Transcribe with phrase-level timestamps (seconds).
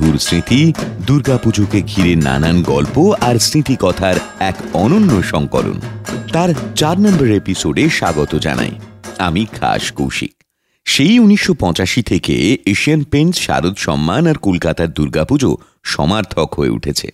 [0.00, 0.72] মধুর স্মৃতি,
[1.06, 5.80] দুর্গাপুজোকে ঘিরে নানান গল্প আর স্মৃতি কথার এক অনন্য সংকলন।
[6.32, 8.70] তার চার নম্বর এপিসোডে স্বাগত জানাই।
[9.18, 10.34] আমি খাস কৌশিক।
[10.84, 17.08] সেই উনিশশো পঁচাশি থেকে এশিয়ান পেন্টস শারদ সম্মান আর কলকাতার দুর্গাপুজো সমার্থক হয়ে উঠেছে।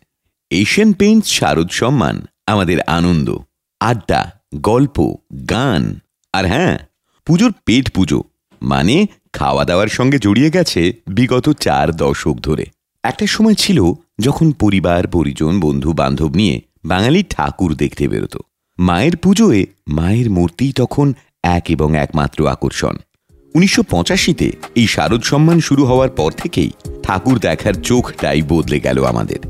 [0.50, 3.36] এশিয়ান পেন্টস শারদ সম্মান আমাদের আনন্দ,
[3.80, 5.14] আড্ডা, গল্প,
[5.50, 6.00] গান
[6.32, 6.78] আর হ্যাঁ
[7.26, 8.22] পুজোর পেট পুজো
[8.62, 12.64] মানে খাওয়া দাওয়ার সঙ্গে জড়িয়ে গেছে বিগত চার দশক ধরে।
[13.06, 13.78] একটা সময় ছিল
[14.20, 18.36] যখন পরিবার, পরিজন, বন্ধু, বান্ধব নিয়ে বাঙালি ঠাকুর দেখতে বেরোত।
[18.78, 21.06] মায়ের পুজোয় মায়ের মূর্তি তখন
[21.42, 22.94] এক এবং একমাত্র আকর্ষণ।
[23.54, 26.70] উনিশশো পঁচাশিতে এই শারদ সম্মান শুরু হওয়ার পর থেকেই
[27.02, 29.40] ঠাকুর দেখার চোখটাই বদলে গেল আমাদের।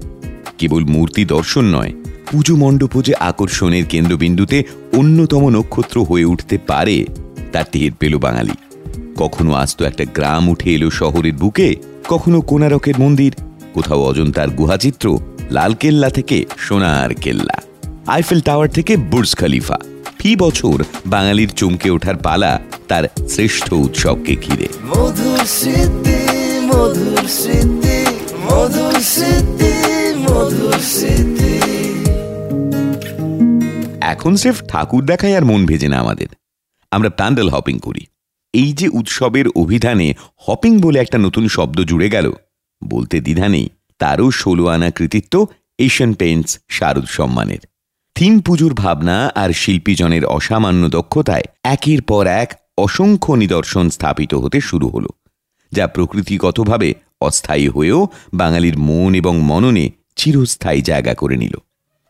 [0.59, 1.93] কেবল মূর্তি দর্শন নয়,
[2.31, 4.59] পুজো মণ্ডপ যে আকর্ষণের কেন্দ্রবিন্দুতে
[4.93, 6.97] অন্যতম নক্ষত্র হয়ে উঠতে পারে,
[7.53, 8.57] তা টের পেল বাঙালি।
[9.17, 11.69] কখনো আসতো একটা গ্রাম উঠে এলো শহরের বুকে,
[12.09, 13.33] কখনো কোনারকের মন্দির
[13.77, 15.19] কোথাও অজন্তার গুহাচিত্র
[15.51, 17.57] লালকেল্লা থেকে সোনার কেল্লা।
[18.07, 19.79] আইফেল টাওয়ার থেকে বুর্জ খালিফা।
[20.19, 26.21] ফি বছর বাঙালির চমকে ওঠার পালা তার শ্রেষ্ঠ উৎসবকে ঘিরে। মধুর স্মৃতি
[26.61, 27.99] মধুর স্মৃতি
[28.45, 29.73] মধুর স্মৃতি
[30.19, 31.53] মধুর স্মৃতি।
[34.01, 36.29] এখন স্রেফ ঠাকুর দেখায় আর মন ভেজে না আমাদের।
[36.91, 38.05] আমরা প্যান্ডেল হপিং করি।
[38.53, 42.27] এই যে উৎসবের অভিধানে হপিং বলে একটা নতুন শব্দ জুড়ে গেল
[42.83, 43.67] বলতে দ্বিধা নেই।
[44.01, 45.35] তারও ষোলো আনা কৃতিত্ব
[45.79, 47.63] এশিয়ান পেন্টস শারদ সম্মানের।
[48.17, 54.87] থিম পুজোর ভাবনা আর শিল্পীজনের অসামান্য দক্ষতায় একের পর এক অসংখ্য নিদর্শন স্থাপিত হতে শুরু
[54.89, 55.11] হলো,
[55.73, 56.89] যা প্রকৃতিগতভাবে
[57.21, 58.01] অস্থায়ী হয়েও
[58.35, 61.55] বাঙালির মন এবং মননে চিরস্থায়ী জায়গা করে নিল।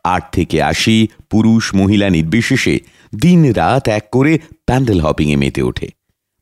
[0.05, 0.97] আট থেকে আশি
[1.29, 2.75] পুরুষ মহিলা নির্বিশেষে
[3.13, 4.33] দিন রাত এক করে
[4.65, 5.87] প্যান্ডেল হপিংয়ে মেতে ওঠে।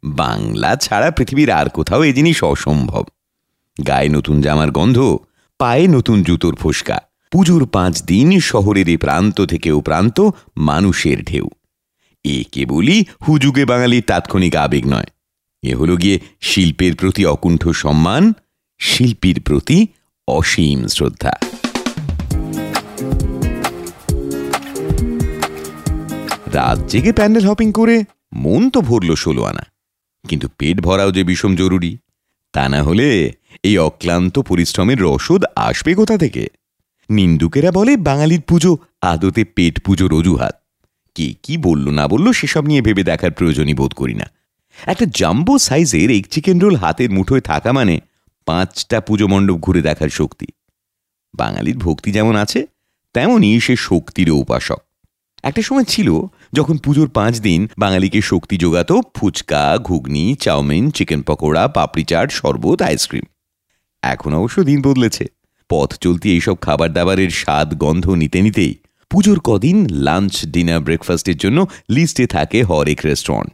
[0.03, 3.03] বাংলা ছাড়া পৃথিবীর আর কোথাও এ জিনিস অসম্ভব।
[3.87, 5.17] গায়ে নতুন জামার গন্ধ,
[5.59, 6.99] পায়ে নতুন জুতোর ফোসকা।
[7.31, 11.49] পুজোর পাঁচ দিন শহরের এ প্রান্ত থেকে ও প্রান্ত মানুষের ঢেউ।
[12.23, 15.05] এ কেবলই হুজুগে বাঙালির তাৎক্ষণিক আবেগ নয়।
[15.63, 18.33] এ হল গিয়ে শিল্পের প্রতি অকুণ্ঠ সম্মান,
[18.79, 19.87] শিল্পীর প্রতি
[20.27, 21.33] অসীম শ্রদ্ধা।
[26.53, 29.61] রাত জেগে প্যান্ডেল হপিং করে মন তো ভরল ষোলো আনা।
[30.27, 31.97] কিন্তু পেট ভরাও যে বিষম জরুরি।
[32.55, 33.31] তা না হলে
[33.63, 36.47] এই অক্লান্ত পরিশ্রমের রসদ আসবে কোথা থেকে?
[37.09, 40.61] নিন্দুকেরা বলে বাঙালির পুজো, আদতে পেট পুজোর অজুহাত।
[41.15, 44.31] কে কি বলল না বলল সেসব নিয়ে ভেবে দেখার প্রয়োজনই বোধ করি না।
[44.85, 47.99] একটা জাম্বো সাইজের এক চিকেন রোল হাতের মুঠোয় থাকা মানে
[48.45, 50.47] পাঁচটা পুজো মণ্ডপ ঘুরে দেখার শক্তি।
[51.35, 52.67] বাঙালির ভক্তি যেমন আছে,
[53.13, 54.84] তেমনই সে শক্তিরও উপাসক।
[55.45, 56.19] একটা সময় ছিল
[56.53, 62.81] যখন পুজোর পাঁচ দিন বাঙালিকে শক্তি যোগাত ফুচকা, ঘুগনি, চাউমিন, চিকেন পকোড়া, পাপড়ি চাট, শরবত,
[62.81, 63.23] আইসক্রিম।
[64.01, 65.25] এখন অবশ্য দিন বদলেছে।
[65.69, 68.73] পথ চলতি এইসব খাবার দাবারের স্বাদ, গন্ধ নিতে নিতেই
[69.09, 73.53] পুজোর কদিন লাঞ্চ, ডিনার, ব্রেকফাস্টের জন্য লিস্টে থাকে হরেক রেস্টুরেন্ট।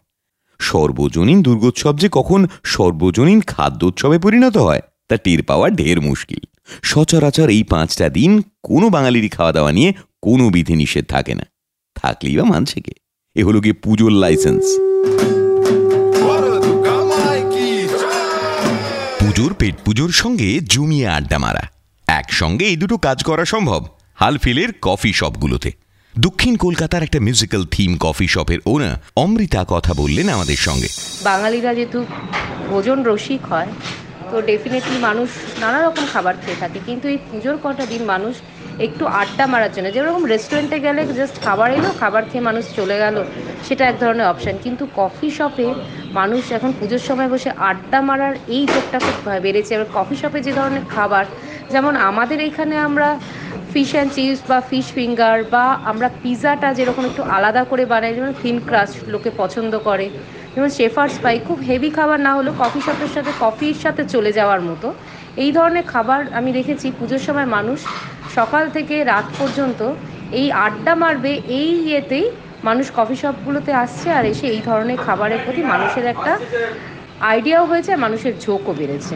[0.59, 6.43] সর্বজনীন দুর্গোৎসব যে কখন সর্বজনীন খাদ্যোৎসবে পরিণত হয়, তা টের পাওয়া ঢের মুশকিল।
[6.83, 11.45] সচরাচর এই পাঁচটা দিন কোনো বাঙালিরই খাওয়া দাওয়া নিয়ে কোনো বিধি নিষেধ থাকে না।
[12.03, 12.93] থাকলেই বা মানছে কে?
[13.35, 14.63] এ হলো গিয়ে পুজোর লাইসেন্স
[19.19, 21.63] পুজোর পেট পুজোর সঙ্গে জমিয়ে আড্ডা মারা।
[22.07, 23.81] একসঙ্গে এই দুটো কাজ করা সম্ভব,
[24.15, 25.71] হালফিলের কফি শপগুলোতে
[26.19, 30.89] দক্ষিণ কলকাতার একটা মিউজিক্যাল থিম কফি শপের ওনার অমৃতা কথা বললেন আমাদের সঙ্গে।
[31.23, 31.99] বাঙালিরা যেহেতু
[32.69, 33.69] ভোজন রসিক হয়
[34.31, 35.29] তো ডেফিনেটলি মানুষ
[35.63, 38.35] নানা রকম খাবার খেয়ে থাকে। কিন্তু এই পুজোর কটা দিন মানুষ
[38.85, 43.15] একটু আড্ডা মারার জন্য, যেরকম রেস্টুরেন্টে গেলে জাস্ট খাবার এলো, খাবার খেয়ে মানুষ চলে গেল,
[43.67, 45.67] সেটা এক ধরনের অপশান কিন্তু কফি শপে
[46.19, 50.51] মানুষ এখন পুজোর সময় বসে আড্ডা মারার এই যোগটা খুব বেড়েছে। এবার কফি শপে যে
[50.59, 51.25] ধরনের খাবার,
[51.73, 53.09] যেমন আমাদের এখানে আমরা
[53.71, 58.33] ফিশ অ্যান্ড চিপস বা ফিশ ফিঙ্গার বা আমরা পিৎজাটা যেরকম একটু আলাদা করে বানাই, যেমন
[58.41, 60.07] থিন ক্রাস্ট লোকে পছন্দ করে।
[60.53, 64.61] যেমন শেফার্স পাই খুব হেভি খাবার না হলেও কফি শপের সাথে কফির সাথে চলে যাওয়ার
[64.69, 64.87] মতো।
[65.43, 67.79] এই ধরনের খাবার আমি দেখেছি পুজোর সময় মানুষ
[68.37, 69.81] সকাল থেকে রাত পর্যন্ত
[70.39, 72.25] এই আড্ডা মারবে, এই ইয়েতেই
[72.67, 76.33] মানুষ কফি শপগুলোতে আসছে আর এসে এই ধরনের খাবারের প্রতি মানুষের একটা
[77.31, 79.15] আইডিয়াও হয়েছে মানুষের ঝোঁকও বেড়েছে।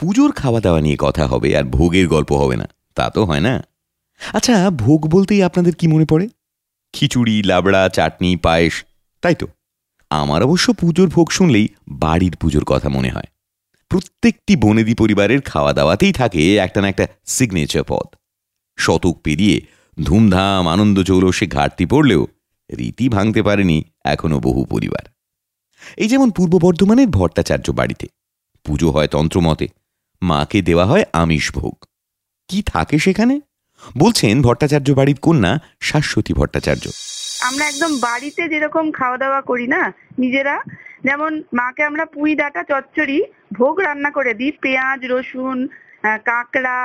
[0.00, 2.66] পুজোর খাওয়া দাওয়া নিয়ে কথা হবে আর ভোগের গল্প হবে না।
[2.98, 3.54] তা তো হয় না।
[4.32, 6.26] আচ্ছা ভোগ বলতেই আপনাদের কি মনে পড়ে?
[6.94, 8.74] খিচুড়ি লাবড়া চাটনি পায়েস
[9.22, 9.46] তাই তো?
[10.10, 13.28] আমার অবশ্য পুজোর ভোগ শুনলেই বাড়ির পুজোর কথা মনে হয়।
[13.90, 18.08] প্রত্যেকটি বনেদি পরিবারের খাওয়া দাওয়াতেই থাকে একটা না একটা সিগনেচার পদ।
[18.78, 19.56] শতক পেরিয়ে
[20.02, 22.22] ধুমধাম আনন্দ চৌরসে ঘাটতি পড়লেও
[22.70, 25.04] রীতি ভাঙতে পারেনি এখনও বহু পরিবার।
[25.96, 28.06] এই যেমন পূর্ব বর্ধমানের ভট্টাচার্য বাড়িতে।
[28.66, 29.66] পুজো হয় তন্ত্রমতে।
[30.22, 31.76] মাকে দেওয়া হয় আমিষ ভোগ
[32.48, 33.34] কি থাকে সেখানে?
[33.98, 36.84] বলছেন ভট্টাচার্য বাড়ির কন্যা শাশ্বতী ভট্টাচার্য।
[37.48, 39.82] আমরা একদম বাড়িতে যেরকম খাওয়া দাওয়া করি না,
[40.18, 40.56] নিজেরা,
[41.04, 43.18] যেমন মাকে আমরা পুঁই ডাটা, চচ্চড়ি,
[43.52, 45.58] ভোগ রান্না করে দিই, পেঁয়াজ, রসুন
[46.28, 46.80] কাঁকড়া,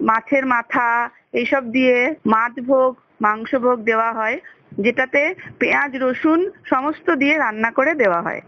[0.00, 0.88] মাছের মাথা
[1.32, 1.96] এইসব দিয়ে
[2.26, 2.90] মাছ ভোগ,
[3.20, 4.36] মাংস ভোগ দেওয়া হয়,
[4.84, 5.22] যেটাতে
[5.58, 6.40] পেঁয়াজ, রসুন
[6.70, 8.40] সমস্ত দিয়ে রান্না করে দেওয়া হয়।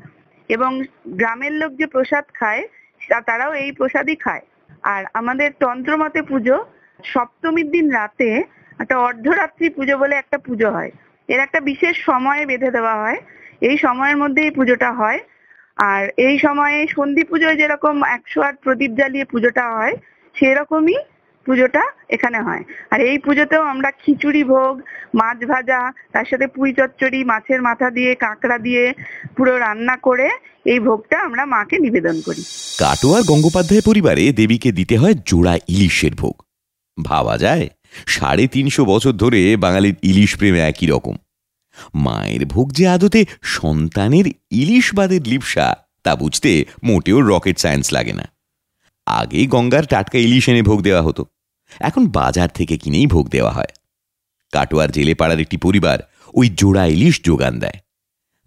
[0.49, 0.71] এবং
[1.09, 2.63] গ্রামের লোক যে প্রসাদ খায়
[3.27, 4.45] তারাও এই প্রসাদই খায়।
[4.83, 6.65] আর আমাদের তন্ত্রমতে পুজো
[7.05, 8.43] সপ্তমীর দিন রাতে
[8.79, 10.91] একটা অর্ধরাত্রি পুজো বলে একটা পুজো হয়।
[11.29, 13.19] এর একটা বিশেষ সময়ে বেঁধে দেওয়া হয়।
[13.61, 15.19] এই সময়ের মধ্যে এই পুজোটা হয়।
[15.77, 19.95] আর এই সময়ে সন্ধি পুজোয় যেরকম একশো আট প্রদীপ জ্বালিয়ে পুজোটা হয়,
[20.35, 20.99] সেরকমই
[21.51, 24.75] পুজোটা এখানে হয়। আর এই পুজোতেও আমরা খিচুড়ি ভোগ,
[25.15, 25.81] মাছ ভাজা,
[26.13, 28.83] তার সাথে পুঁই চচ্চড়ি, মাছের মাথা দিয়ে, কাঁকড়া দিয়ে
[29.37, 30.29] পুরো রান্না করে
[30.65, 32.43] এই ভোগটা আমরা মাকে নিবেদন করি।
[32.79, 36.35] কাটোয়ার গঙ্গোপাধ্যায় পরিবারে দেবীকে দিতে হয় জোড়া ইলিশের ভোগ।
[37.05, 37.67] ভাবা যায়,
[38.07, 41.17] সাড়ে তিনশো বছর ধরে বাঙালির ইলিশ প্রেম একই রকম।
[41.95, 48.27] মায়ের ভোগ যে আদতে সন্তানের ইলিশবাদের লিপসা, তা বুঝতে মোটেও রকেট সায়েন্স লাগে না।
[49.07, 51.25] আগে গঙ্গার টাটকা ইলিশ এনে ভোগ দেওয়া হতো।
[51.81, 53.73] এখন বাজার থেকে কিনেই ভোগ দেওয়া হয়।
[54.53, 55.99] কাটোয়ার জেলে পাড়ার একটি পরিবার
[56.35, 57.79] ওই জোড়া ইলিশ যোগান দেয়।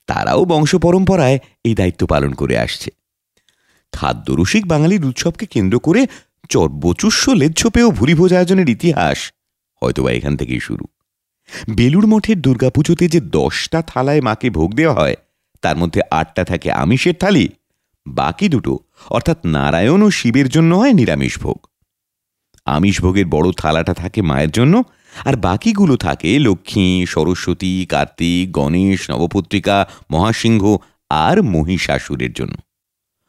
[0.07, 2.91] তারাও বংশ পরম্পরায় এই দায়িত্ব পালন করে আসছে।
[3.91, 6.07] খাদ্যরসিক বাঙালির উৎসবকে কেন্দ্র করে
[6.49, 9.31] চর্বচুষ্য লেজ্জপেও ভুরিভোজ আয়োজনের ইতিহাস
[9.81, 10.85] হয়তোবা এখান থেকেই শুরু।
[11.69, 15.15] বেলুড় মঠের দুর্গাপুজোতে যে দশটা থালায় মাকে ভোগ দেওয়া হয়,
[15.61, 17.49] তার মধ্যে আটটা থাকে আমিষের থালি,
[18.07, 18.79] বাকি দুটো
[19.09, 21.67] অর্থাৎ নারায়ণ ও শিবের জন্য হয় নিরামিষ ভোগ।
[22.65, 24.83] আমিষ ভোগের বড় থালাটা থাকে মায়ের জন্য,
[25.25, 30.63] আর বাকিগুলো থাকে লক্ষ্মী, সরস্বতী, কার্তিক, গণেশ, নবপত্রিকা, মহাসিংহ
[31.09, 32.55] আর মহিষাসুরের জন্য।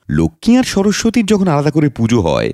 [0.09, 2.51] লক্ষ্মী আর সরস্বতীর যখন আলাদা করে পুজো হয়,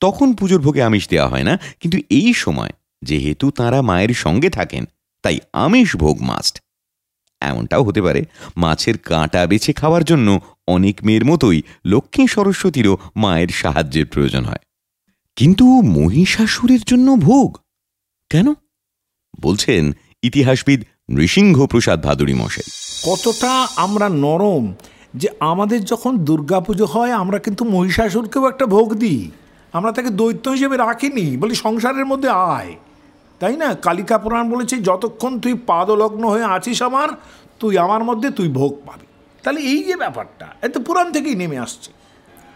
[0.00, 2.72] তখন পুজোর ভোগে আমিষ দেওয়া হয় না, কিন্তু এই সময়
[3.02, 4.84] যেহেতু তারা মায়ের সঙ্গে থাকেন,
[5.24, 6.54] তাই আমিষ ভোগ মাস্ট
[7.42, 8.20] এমনটাও হতে পারে,
[8.56, 10.28] মাছের কাঁটা বেছে খাওয়ার জন্য
[10.68, 14.63] অনেক মেয়ের মতোই লক্ষ্মী সরস্বতীরও মায়ের সাহায্যের প্রয়োজন হয়।
[15.36, 17.58] কিন্তু মহিষাসুরের জন্য ভোগ।
[18.30, 18.54] কেন?
[19.40, 19.92] বলছেন
[20.22, 22.62] ইতিহাসবিদ নৃসিংহ প্রসাদ ভাদুরী মশাই।
[23.06, 24.74] কতটা আমরা নরম
[25.14, 29.30] যে আমাদের যখন দুর্গাপুজো হয়, আমরা কিন্তু মহিষাসুরকেও একটা ভোগ দিই।
[29.72, 32.74] আমরা তাকে দৈত্য হিসেবে রাখিনি, বলি সংসারের মধ্যে আয়।
[33.38, 33.74] তাই না?
[33.74, 37.08] কালিকা পুরাণ বলেছে, যতক্ষণ তুই পাদলগ্ন হয়ে আছিস আমার,
[37.60, 39.06] তুই আমার মধ্যে তুই ভোগ পাবি।
[39.42, 41.93] তাহলে এই যে ব্যাপারটা এত পুরাণ থেকেই নেমে আসছে।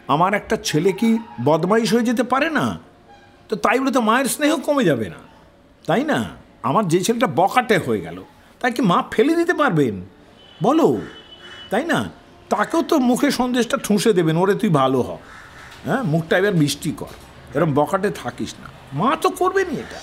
[0.09, 2.79] আমার একটা ছেলে কি বদমাইশ হয়ে যেতে পারে না?
[3.49, 5.21] তো তাই বলে তো মায়ের স্নেহ কমে যাবে না।
[5.87, 6.19] তাই না?
[6.63, 8.23] আমার যে ছেলেটা বকাটে হয়ে গেল,
[8.61, 9.95] তাই কি মা ফেলে দিতে পারবেন?
[10.63, 11.01] বলো,
[11.71, 12.11] তাই না?
[12.51, 15.09] তাকেও তো মুখে সন্দেশটা ঠুসে দেবেন, ওরে তুই ভালো হ।
[15.85, 17.15] হ্যাঁ মুখটা এবার মিষ্টি কর।
[17.55, 19.99] এরকম বকাটে থাকিস না। মা তো করবেনই এটা।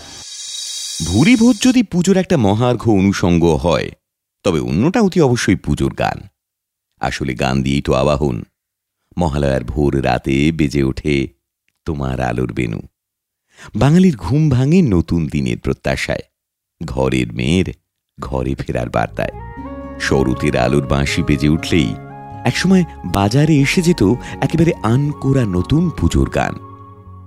[1.06, 3.90] ভুরিভোজ যদি পুজোর একটা মহার্ঘ অনুষঙ্গ হয়,
[4.44, 6.18] তবে অন্যটা অতি অবশ্যই পুজোর গান।
[7.02, 8.44] আসলে গান দিয়েই তো আবাহন।
[9.17, 11.27] মহালয়ার ভোর রাতে বেজে ওঠে
[11.85, 12.79] তোমার আলোর বেনু
[13.75, 16.19] বাঙালির ঘুম ভাঙে নতুন দিনের প্রত্যাশায়।
[16.85, 17.73] ঘরের মেয়ের
[18.19, 19.31] ঘরে ফেরার বার্তায়।
[19.99, 21.95] শরতের আলোর বাঁশি বেজে উঠলেই
[22.45, 24.04] একসময় বাজারে এসে যেত
[24.42, 26.56] একেবারে আনকোরা নতুন পুজোর গান।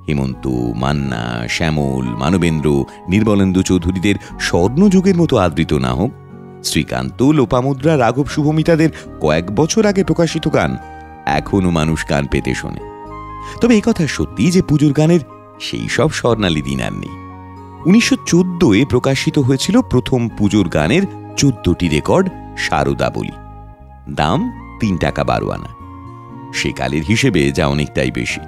[0.08, 6.10] হেমন্ত, মান্না, শ্যামল, মানবেন্দ্র নির্মলেন্দু চৌধুরীদের স্বর্ণযুগের মতো আদৃত না হোক
[6.64, 10.76] শ্রীকান্ত, লোপামুদ্রা, রাঘব শুভমিতাদের কয়েক বছর আগে প্রকাশিত গান
[11.28, 12.80] এখনও মানুষ গান পেতে শোনে।
[13.60, 15.20] তবে কথা সত্যি যে পুজোর গানের
[15.60, 17.28] সেই সব স্বর্ণালী দিন আর নেই।
[17.86, 21.02] উনিশশো চোদ্দোয় প্রকাশিত হয়েছিল প্রথম পুজোর গানের
[21.36, 23.32] চোদ্দটি রেকর্ড সারদা বলি।
[24.10, 25.78] দাম তিন টাকা বারো আনা।
[26.54, 28.40] সেকালের হিসেবে যা অনেকটাই বেশি।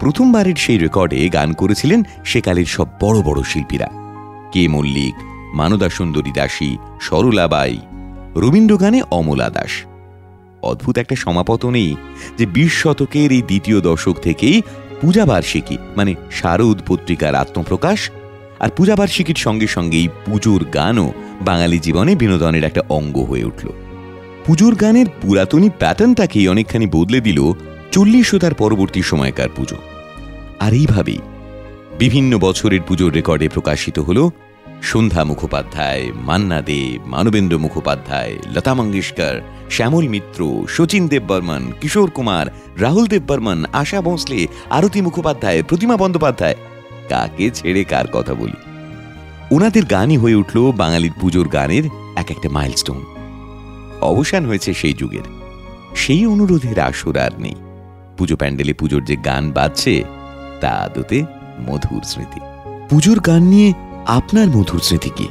[0.00, 3.88] প্রথমবারের সেই রেকর্ডে গান করেছিলেন সেকালের সব বড় বড় শিল্পীরা।
[4.52, 5.14] কে মল্লিক
[5.54, 7.78] মানদা সুন্দরী দাসী, সরলা বাই,
[8.36, 9.93] রবীন্দ্র গানে অমলা দাস।
[10.64, 11.96] অদ্ভুত একটা সমাপতনেই
[12.38, 14.62] যে বিশ শতকের এই দ্বিতীয় দশক থেকেই
[15.00, 18.10] পূজাবার্ষিকী মানে শারদ পত্রিকার আত্মপ্রকাশ
[18.60, 23.66] আর পূজাবার্ষিকীর সঙ্গে সঙ্গেই পুজোর গানও বাঙালি জীবনে বিনোদনের একটা অঙ্গ হয়ে উঠল।
[24.46, 27.40] পুজোর গানের পুরাতনী প্যাটার্নটাকেই অনেকখানি বদলে দিল
[27.92, 29.78] চল্লিশ ও তার পরবর্তী সময়কার পুজো।
[30.60, 31.20] আর এইভাবেই
[31.98, 34.18] বিভিন্ন বছরের পুজোর রেকর্ডে প্রকাশিত হল
[34.84, 42.46] সন্ধ্যা মুখোপাধ্যায় মান্না দে মানবেন্দ্র মুখোপাধ্যায়, লতা মঙ্গেশকর, শ্যামল মিত্র, শচীন দেববর্মন, কিশোর কুমার,
[42.78, 46.54] রাহুল দেববর্মন, আশা ভোঁসলে, আরতি মুখোপাধ্যায়, প্রতিমা বন্দ্যোপাধ্যায়।
[47.08, 48.56] কাকে ছেড়ে কার কথা বলি?
[49.50, 51.84] ওনাদের গানই হয়ে উঠল বাঙালির পুজোর গানের
[52.16, 53.04] এক একটা মাইলস্টোন
[54.00, 55.26] অবসান হয়েছে সেই যুগের।
[55.94, 57.54] সেই অনুরোধের আসর আর নেই।
[58.18, 60.04] পুজো প্যান্ডেলে পুজোর যে গান বাজছে,
[60.60, 61.24] তা আদতে
[61.60, 62.40] মধুর স্মৃতি।
[62.90, 63.72] পুজোর গান নিয়ে
[64.06, 65.28] আপনার মধুর স্মৃতি কি?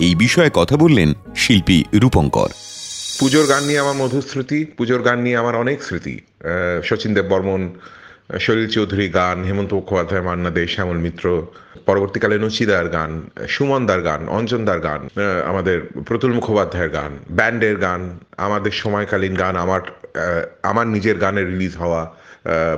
[0.00, 2.50] এই বিষয়ে কথা বললেন শিল্পী রূপঙ্কর।
[3.20, 6.20] পুজোর গান নিয়ে আমার মধুর স্মৃতি, পুজোর গান নিয়ে আমার অনেক স্মৃতি।
[6.84, 7.62] শচীন দেব বর্মন,
[8.40, 11.46] শৈল চৌধুরী গান, হেমন্ত মুখোপাধ্যায়, মান্না দে, শ্যামল মিত্র,
[11.86, 15.00] পরবর্তীকালে নচিদার গান, সুমনদার গান, অঞ্জনদার গান
[15.50, 19.80] আমাদের প্রতুল মুখোপাধ্যায়ের গান, ব্যান্ডের গান, আমাদের সময়কালীন গান, আমার
[20.62, 22.02] আমার নিজের গানের রিলিজ হওয়া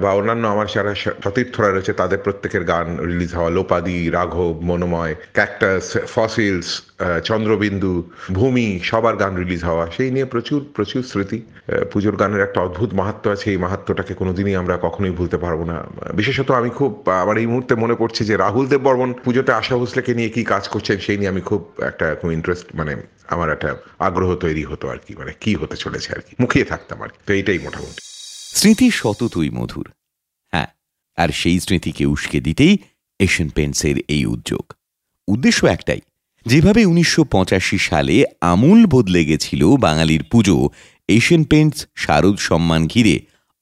[0.02, 0.92] বা অন্যান্য আমার যারা
[1.24, 6.68] সতীর্থরা রয়েছে, তাদের প্রত্যেকের গান রিলিজ হওয়া, লোপাদি, রাঘব, মনোময় ক্যাকটাস ফসিলস
[7.28, 7.94] চন্দ্রবিন্দু,
[8.38, 11.38] ভূমি, সবার গান রিলিজ হওয়া, সেই নিয়ে প্রচুর প্রচুর স্মৃতি।
[11.92, 15.76] পুজোর গানের একটা অদ্ভুত মাহাত্ম আছে, এই মাহাত্মটাকে কোনোদিনই আমরা কখনোই ভুলতে পারব না।
[16.20, 16.90] বিশেষত আমি খুব,
[17.22, 20.64] আমার এই মুহূর্তে মনে পড়ছে যে রাহুল দেব বর্মন পুজোতে আশা ভোসলেকে নিয়ে কি কাজ
[20.68, 22.92] করছেন, সেই নিয়ে আমি খুব একটা, খুব ইন্টারেস্ট মানে
[23.34, 23.70] আমার একটা
[24.08, 27.18] আগ্রহ তৈরি হতো আর কি মানে কি হতে চলেছে আর কি, মুখিয়ে থাকতাম আর কি।
[27.26, 28.15] তো এইটাই মোটামুটি।
[28.56, 29.88] স্মৃতি সততই মধুর।
[30.52, 30.66] হ্যাঁ
[31.16, 32.78] আর সেই স্মৃতিকে উস্কে দিতেই
[33.20, 34.72] এশিয়ান পেন্টসের এই উদ্যোগ।
[35.28, 36.00] উদ্দেশ্য একটাই,
[36.46, 40.68] যেভাবে উনিশশো পঁচাশি সালে আমূল বদলে গেছিল বাঙালির পুজো,
[41.08, 43.16] এশিয়ান পেন্টস শারদ সম্মান ঘিরে,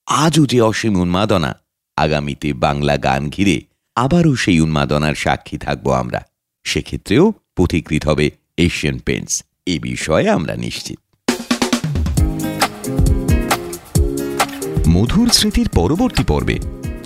[0.06, 1.50] আজও যে অসীম উন্মাদনা,
[1.96, 3.60] আগামীতে বাংলা গান ঘিরে,
[3.96, 6.20] আবারও সেই উন্মাদনার সাক্ষী থাকব আমরা।
[6.64, 9.34] সেক্ষেত্রেও পথিকৃত হবে এশিয়ান পেন্টস
[9.66, 10.98] এ বিষয়ে আমরা নিশ্চিত।
[14.94, 16.58] মধুর স্মৃতির পরবর্তী পর্বে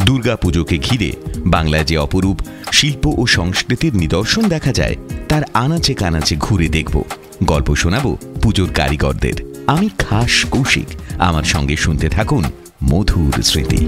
[0.06, 1.12] দুর্গাপুজোকে ঘিরে
[1.46, 2.40] বাংলায় যে অপরূপ
[2.72, 4.96] শিল্প ও সংস্কৃতির নিদর্শন দেখা যায়,
[5.28, 7.04] তার আনাচে কানাচে ঘুরে দেখব।
[7.44, 10.86] গল্প শোনাবো পুজোর কারিগরদের। আমি খাস কৌশিক,
[11.18, 12.44] আমার সঙ্গে শুনতে থাকুন
[12.84, 13.86] মধুর স্মৃতি।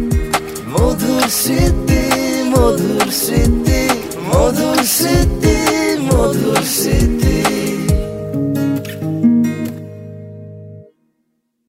[0.71, 2.03] মধুর স্মৃতি
[2.43, 3.81] মধুর স্মৃতি
[4.27, 5.57] মধুর স্মৃতি
[6.03, 7.60] মধুর স্মৃতি।